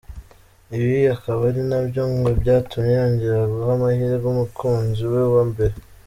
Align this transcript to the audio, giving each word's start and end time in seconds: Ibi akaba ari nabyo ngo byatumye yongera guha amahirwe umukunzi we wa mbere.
Ibi 0.77 0.95
akaba 1.15 1.41
ari 1.49 1.61
nabyo 1.69 2.01
ngo 2.11 2.29
byatumye 2.41 2.91
yongera 2.99 3.39
guha 3.51 3.71
amahirwe 3.77 4.27
umukunzi 4.33 5.03
we 5.11 5.21
wa 5.33 5.43
mbere. 5.51 5.75